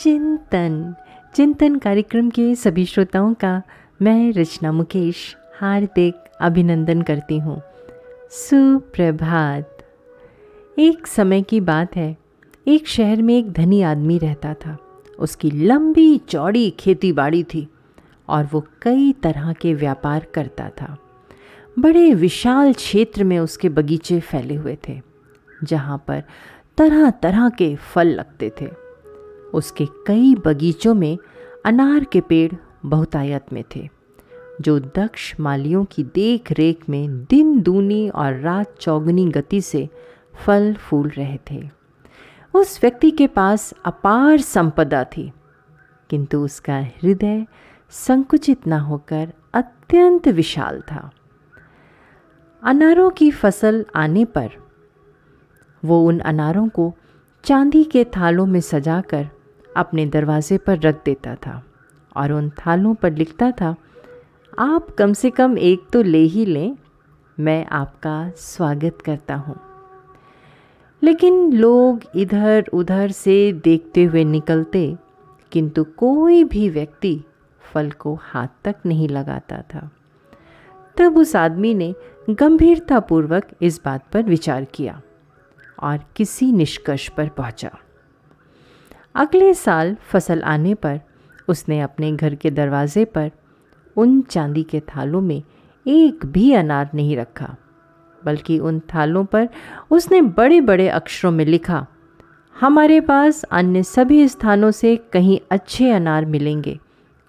[0.00, 0.94] चिंतन।
[1.34, 3.62] चिंतन कार्यक्रम के सभी श्रोताओं का
[4.02, 7.62] मैं रचना मुकेश हार्दिक अभिनंदन करती हूँ।
[8.30, 9.84] सुप्रभात।
[10.78, 12.16] एक समय की बात है।
[12.68, 14.76] एक शहर में एक धनी आदमी रहता था।
[15.18, 17.68] उसकी लंबी, चौड़ी खेती बाड़ी थी
[18.28, 20.96] और वो कई तरह के व्यापार करता था।
[21.78, 25.00] बड़े विशाल क्षेत्र में उसके बगीचे फैले हुए थे,
[25.64, 26.22] जहाँ पर
[26.78, 28.87] तरह तरह के फल लगते थे।
[29.54, 31.18] उसके कई बगीचों में
[31.66, 32.52] अनार के पेड़
[32.86, 33.88] बहुतायत में थे,
[34.60, 39.88] जो दक्ष मालियों की देख रेख में दिन दूनी और रात चौगनी गति से
[40.46, 41.68] फल फूल रहे थे।
[42.54, 45.32] उस व्यक्ति के पास अपार संपदा थी,
[46.10, 47.46] किंतु उसका हृदय
[47.90, 51.10] संकुचित न होकर अत्यंत विशाल था।
[52.62, 54.50] अनारों की फ़सल आने पर
[55.82, 56.92] वो उन अनारों को
[57.44, 59.28] चांदी के थालों में सजाकर
[59.78, 61.62] अपने दरवाजे पर रख देता था
[62.16, 63.74] और उन थालों पर लिखता था,
[64.58, 66.76] आप कम से कम एक तो ले ही लें,
[67.38, 69.56] मैं आपका स्वागत करता हूँ
[71.02, 74.96] लेकिन लोग इधर उधर से देखते हुए निकलते,
[75.52, 77.20] किंतु कोई भी व्यक्ति
[77.62, 79.88] फल को हाथ तक नहीं लगाता था
[80.96, 81.94] तब उस आदमी ने
[82.30, 85.00] गंभीरतापूर्वक इस बात पर विचार किया
[85.82, 87.70] और किसी निष्कर्ष पर पहुँचा।
[89.14, 91.00] अगले साल फ़सल आने पर
[91.48, 93.30] उसने अपने घर के दरवाजे पर
[93.96, 95.42] उन चांदी के थालों में
[95.86, 97.54] एक भी अनार नहीं रखा,
[98.22, 99.48] बल्कि उन थालों पर
[99.90, 101.86] उसने बड़े बड़े अक्षरों में लिखा,
[102.56, 106.78] हमारे पास अन्य सभी स्थानों से कहीं अच्छे अनार मिलेंगे,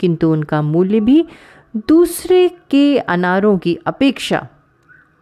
[0.00, 1.24] किंतु उनका मूल्य भी
[1.88, 4.46] दूसरे के अनारों की अपेक्षा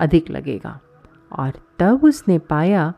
[0.00, 0.78] अधिक लगेगा।
[1.33, 2.92] और तब उसने पाया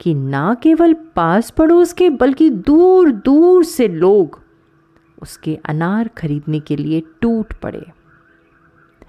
[0.00, 4.40] कि ना केवल पास पड़ोस के, बल्कि दूर दूर से लोग
[5.22, 7.86] उसके अनार खरीदने के लिए टूट पड़े।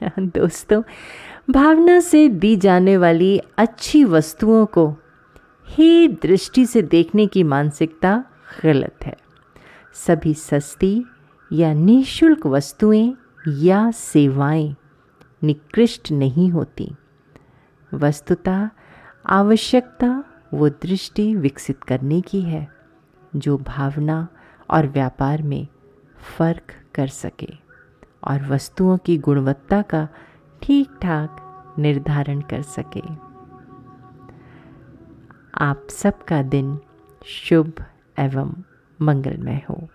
[0.20, 0.84] दोस्तों,
[1.50, 4.96] भावना से दी जाने वाली अच्छी वस्तुओं को
[5.70, 8.24] ही दृष्टि से देखने की मानसिकता
[8.64, 9.18] गलत है।
[9.94, 11.06] सभी सस्ती
[11.54, 13.14] या निशुल्क वस्तुएँ
[13.48, 14.76] या सेवाएँ
[15.44, 16.96] निकृष्ट नहीं होती।
[17.94, 18.70] वस्तुतः,
[19.26, 20.24] आवश्यकता
[20.54, 22.68] वो दृष्टि विकसित करने की है,
[23.36, 24.28] जो भावना
[24.70, 25.68] और व्यापार में
[26.38, 27.50] फ़र्क कर सके
[28.24, 30.08] और वस्तुओं की गुणवत्ता का
[30.62, 31.44] ठीक ठाक
[31.80, 33.28] निर्धारण कर सके।
[35.58, 36.80] आप सबका दिन
[37.26, 37.74] शुभ
[38.20, 38.54] एवं
[39.02, 39.88] मंगलमय हो।